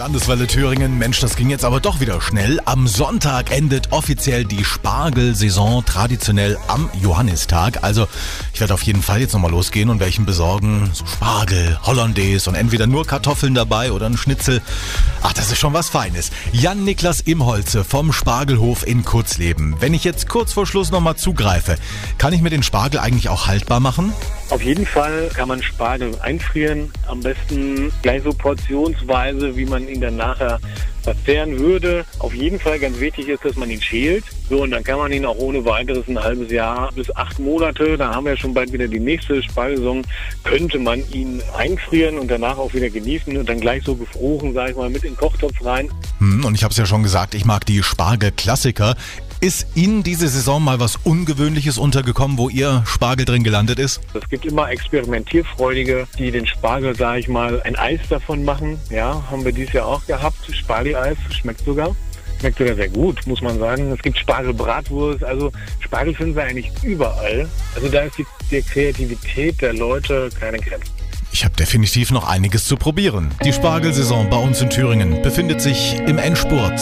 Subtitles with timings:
[0.00, 2.58] Landeswelle Thüringen, Mensch, das ging jetzt aber doch wieder schnell.
[2.64, 7.84] Am Sonntag endet offiziell die Spargelsaison traditionell am Johannistag.
[7.84, 8.08] Also
[8.54, 10.88] ich werde auf jeden Fall jetzt nochmal losgehen und welchen besorgen.
[10.94, 14.62] So Spargel, Hollandaise und entweder nur Kartoffeln dabei oder ein Schnitzel.
[15.20, 16.30] Ach, das ist schon was Feines.
[16.52, 19.76] Jan-Niklas Imholze vom Spargelhof in Kurzleben.
[19.80, 21.76] Wenn ich jetzt kurz vor Schluss nochmal zugreife,
[22.16, 24.14] kann ich mir den Spargel eigentlich auch haltbar machen?
[24.50, 26.90] Auf jeden Fall kann man Spargel einfrieren.
[27.06, 30.58] Am besten gleich so portionsweise, wie man ihn dann nachher
[31.02, 32.04] verzehren würde.
[32.18, 34.24] Auf jeden Fall ganz wichtig ist, dass man ihn schält.
[34.48, 37.96] So, und dann kann man ihn auch ohne weiteres ein halbes Jahr bis acht Monate,
[37.96, 40.02] da haben wir schon bald wieder die nächste Spargelsaison,
[40.42, 44.72] könnte man ihn einfrieren und danach auch wieder genießen und dann gleich so gefroren, sage
[44.72, 45.88] ich mal, mit in den Kochtopf rein.
[46.18, 48.96] Hm, und ich habe es ja schon gesagt, ich mag die Spargel-Klassiker.
[49.42, 54.02] Ist Ihnen diese Saison mal was Ungewöhnliches untergekommen, wo Ihr Spargel drin gelandet ist?
[54.12, 58.78] Es gibt immer Experimentierfreudige, die den Spargel, sage ich mal, ein Eis davon machen.
[58.90, 60.36] Ja, haben wir dieses Jahr auch gehabt.
[60.52, 61.96] Spargel-Eis schmeckt sogar.
[62.38, 63.90] Schmeckt sogar sehr gut, muss man sagen.
[63.90, 67.48] Es gibt Spargelbratwurst, also Spargel finden wir eigentlich überall.
[67.74, 70.84] Also da ist die, die Kreativität der Leute keine Grenze.
[71.32, 73.30] Ich habe definitiv noch einiges zu probieren.
[73.42, 76.78] Die Spargelsaison bei uns in Thüringen befindet sich im Endspurt.